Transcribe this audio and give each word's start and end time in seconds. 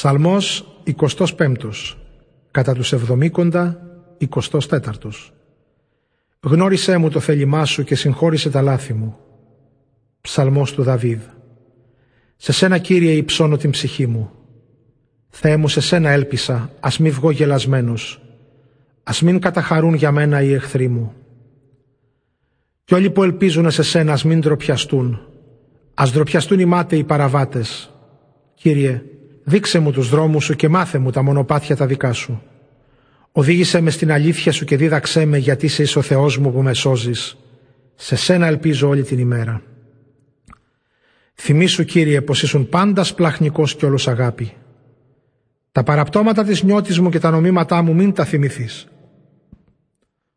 Ψαλμός 0.00 0.64
25 1.16 1.56
κατά 2.50 2.74
τους 2.74 2.92
εβδομήκοντα 2.92 3.80
24 4.28 4.78
Γνώρισέ 6.40 6.96
μου 6.96 7.10
το 7.10 7.20
θέλημά 7.20 7.64
σου 7.64 7.84
και 7.84 7.94
συγχώρησε 7.94 8.50
τα 8.50 8.62
λάθη 8.62 8.92
μου. 8.92 9.16
Ψαλμός 10.20 10.72
του 10.72 10.82
Δαβίδ 10.82 11.20
Σε 12.36 12.52
σένα 12.52 12.78
Κύριε 12.78 13.12
υψώνω 13.12 13.56
την 13.56 13.70
ψυχή 13.70 14.06
μου. 14.06 14.30
Θεέ 15.28 15.56
μου 15.56 15.68
σε 15.68 15.80
σένα 15.80 16.10
έλπισα, 16.10 16.70
ας 16.80 16.98
μη 16.98 17.10
βγω 17.10 17.30
γελασμένος. 17.30 18.22
Ας 19.02 19.22
μην 19.22 19.40
καταχαρούν 19.40 19.94
για 19.94 20.12
μένα 20.12 20.42
οι 20.42 20.52
εχθροί 20.52 20.88
μου. 20.88 21.12
Κι 22.84 22.94
όλοι 22.94 23.10
που 23.10 23.22
ελπίζουν 23.22 23.70
σε 23.70 23.82
σένα 23.82 24.12
ας 24.12 24.24
μην 24.24 24.40
ντροπιαστούν. 24.40 25.20
Ας 25.94 26.12
ντροπιαστούν 26.12 26.58
οι 26.58 26.64
μάταιοι 26.64 27.04
παραβάτες. 27.04 27.90
Κύριε, 28.54 29.02
Δείξε 29.50 29.78
μου 29.78 29.92
τους 29.92 30.08
δρόμους 30.08 30.44
σου 30.44 30.54
και 30.54 30.68
μάθε 30.68 30.98
μου 30.98 31.10
τα 31.10 31.22
μονοπάτια 31.22 31.76
τα 31.76 31.86
δικά 31.86 32.12
σου. 32.12 32.42
Οδήγησε 33.32 33.80
με 33.80 33.90
στην 33.90 34.12
αλήθεια 34.12 34.52
σου 34.52 34.64
και 34.64 34.76
δίδαξέ 34.76 35.24
με 35.24 35.38
γιατί 35.38 35.66
είσαι 35.66 35.98
ο 35.98 36.02
Θεός 36.02 36.38
μου 36.38 36.52
που 36.52 36.62
με 36.62 36.74
σώζεις. 36.74 37.36
Σε 37.94 38.16
σένα 38.16 38.46
ελπίζω 38.46 38.88
όλη 38.88 39.02
την 39.02 39.18
ημέρα. 39.18 39.62
Θυμήσου 41.34 41.84
Κύριε 41.84 42.20
πως 42.20 42.42
ήσουν 42.42 42.68
πάντα 42.68 43.04
σπλαχνικός 43.04 43.76
και 43.76 43.86
όλος 43.86 44.08
αγάπη. 44.08 44.52
Τα 45.72 45.82
παραπτώματα 45.82 46.44
της 46.44 46.62
νιώτης 46.62 46.98
μου 46.98 47.10
και 47.10 47.18
τα 47.18 47.30
νομήματά 47.30 47.82
μου 47.82 47.94
μην 47.94 48.12
τα 48.12 48.24
θυμηθείς. 48.24 48.88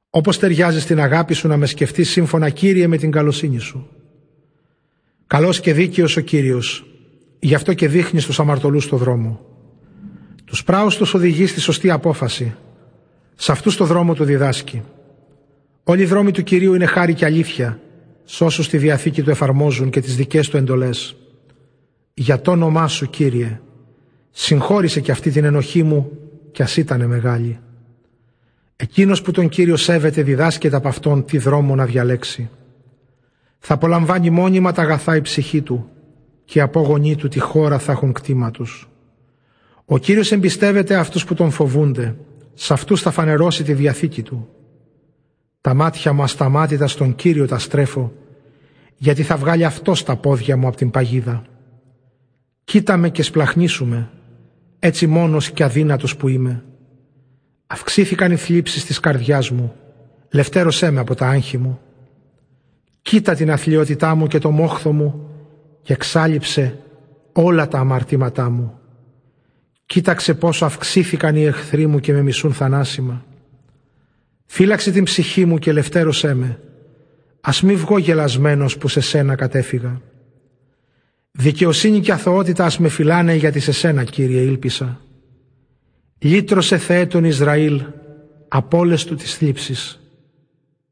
Όπως 0.09 0.39
ταιριάζει 0.39 0.79
στην 0.79 0.99
αγάπη 0.99 1.33
σου 1.33 1.47
να 1.47 1.57
με 1.57 1.65
σκεφτείς 1.65 2.09
σύμφωνα 2.09 2.49
Κύριε 2.49 2.87
με 2.87 2.97
την 2.97 3.11
καλοσύνη 3.11 3.59
σου. 3.59 3.89
Καλός 5.27 5.59
και 5.59 5.73
δίκαιος 5.73 6.17
ο 6.17 6.21
Κύριος, 6.21 6.85
Γι' 7.43 7.55
αυτό 7.55 7.73
και 7.73 7.87
δείχνει 7.87 8.19
στους 8.19 8.39
αμαρτωλούς 8.39 8.87
το 8.87 8.97
δρόμο. 8.97 9.39
Τους 10.45 10.63
πράους 10.63 10.95
τους 10.95 11.13
οδηγεί 11.13 11.45
στη 11.45 11.59
σωστή 11.59 11.91
απόφαση. 11.91 12.55
Σε 13.35 13.51
αυτούς 13.51 13.77
το 13.77 13.85
δρόμο 13.85 14.13
του 14.13 14.23
διδάσκει. 14.23 14.81
Όλοι 15.83 16.01
οι 16.01 16.05
δρόμοι 16.05 16.31
του 16.31 16.43
Κυρίου 16.43 16.73
είναι 16.73 16.85
χάρη 16.85 17.13
και 17.13 17.25
αλήθεια, 17.25 17.79
σ' 18.23 18.41
όσους 18.41 18.67
τη 18.67 18.77
Διαθήκη 18.77 19.21
του 19.23 19.29
εφαρμόζουν 19.29 19.89
και 19.89 20.01
τις 20.01 20.15
δικές 20.15 20.49
του 20.49 20.57
εντολές. 20.57 21.15
Για 22.13 22.41
το 22.41 22.51
όνομά 22.51 22.87
σου, 22.87 23.09
Κύριε, 23.09 23.59
συγχώρησε 24.31 24.99
και 24.99 25.11
αυτή 25.11 25.31
την 25.31 25.43
ενοχή 25.43 25.83
μου 25.83 26.11
κι 26.51 26.63
ας 26.63 26.77
ήτανε 26.77 27.07
μεγάλη. 27.07 27.59
Εκείνος 28.75 29.21
που 29.21 29.31
τον 29.31 29.49
Κύριο 29.49 29.75
σέβεται 29.75 30.23
διδάσκεται 30.23 30.75
από 30.75 30.87
αυτόν 30.87 31.25
τι 31.25 31.37
δρόμο 31.37 31.75
να 31.75 31.85
διαλέξει. 31.85 32.49
Θα 33.59 33.73
απολαμβάνει 33.73 34.29
μόνιμα 34.29 34.71
τα 34.71 34.81
αγαθά 34.81 35.15
η 35.15 35.21
ψυχή 35.21 35.61
του 35.61 35.87
και 36.45 36.59
οι 36.59 36.61
απόγονοί 36.61 37.15
του 37.15 37.27
τη 37.27 37.39
χώρα 37.39 37.79
θα 37.79 37.91
έχουν 37.91 38.13
κτήμα 38.13 38.51
τους. 38.51 38.89
Ο 39.85 39.97
Κύριος 39.97 40.31
εμπιστεύεται 40.31 40.95
αυτούς 40.95 41.25
που 41.25 41.33
τον 41.33 41.51
φοβούνται, 41.51 42.15
σε 42.53 42.73
αυτούς 42.73 43.01
θα 43.01 43.11
φανερώσει 43.11 43.63
τη 43.63 43.73
διαθήκη 43.73 44.21
του. 44.21 44.47
Τα 45.61 45.73
μάτια 45.73 46.13
μου 46.13 46.23
ασταμάτητα 46.23 46.87
στον 46.87 47.15
Κύριο 47.15 47.47
τα 47.47 47.59
στρέφω, 47.59 48.13
γιατί 48.97 49.23
θα 49.23 49.37
βγάλει 49.37 49.65
αυτός 49.65 50.03
τα 50.03 50.15
πόδια 50.15 50.57
μου 50.57 50.67
από 50.67 50.77
την 50.77 50.91
παγίδα. 50.91 51.43
Κοίτα 52.63 52.97
με 52.97 53.09
και 53.09 53.23
σπλαχνίσουμε, 53.23 54.09
έτσι 54.79 55.07
μόνος 55.07 55.51
και 55.51 55.63
αδύνατος 55.63 56.15
που 56.15 56.27
είμαι. 56.27 56.63
Αυξήθηκαν 57.67 58.31
οι 58.31 58.35
θλίψεις 58.35 58.85
της 58.85 58.99
καρδιάς 58.99 59.49
μου, 59.49 59.73
λευτέρωσέ 60.31 60.91
με 60.91 60.99
από 60.99 61.15
τα 61.15 61.27
άγχη 61.27 61.57
μου. 61.57 61.79
Κοίτα 63.01 63.35
την 63.35 63.51
αθλειότητά 63.51 64.15
μου 64.15 64.27
και 64.27 64.39
το 64.39 64.51
μόχθο 64.51 64.91
μου 64.91 65.27
και 65.83 65.93
εξάλληψε 65.93 66.77
όλα 67.31 67.67
τα 67.67 67.79
αμαρτήματά 67.79 68.49
μου. 68.49 68.79
Κοίταξε 69.85 70.33
πόσο 70.33 70.65
αυξήθηκαν 70.65 71.35
οι 71.35 71.43
εχθροί 71.43 71.87
μου 71.87 71.99
και 71.99 72.13
με 72.13 72.21
μισούν 72.21 72.53
θανάσιμα. 72.53 73.25
Φύλαξε 74.45 74.91
την 74.91 75.03
ψυχή 75.03 75.45
μου 75.45 75.57
και 75.57 75.69
ελευθέρωσέ 75.69 76.33
με. 76.33 76.59
Ας 77.41 77.61
μη 77.61 77.75
βγω 77.75 77.97
γελασμένος 77.97 78.77
που 78.77 78.87
σε 78.87 78.99
σένα 78.99 79.35
κατέφυγα. 79.35 80.01
Δικαιοσύνη 81.31 81.99
και 81.99 82.11
αθωότητα 82.11 82.65
ας 82.65 82.77
με 82.79 82.89
φυλάνε 82.89 83.33
γιατί 83.33 83.59
σε 83.59 83.71
σένα 83.71 84.03
Κύριε 84.03 84.41
ήλπισα. 84.41 85.01
Λύτρωσε 86.19 86.77
Θεέ 86.77 87.05
τον 87.05 87.23
Ισραήλ 87.23 87.81
από 88.47 88.77
όλες 88.77 89.05
του 89.05 89.15
τις 89.15 89.35
θλίψεις. 89.35 90.02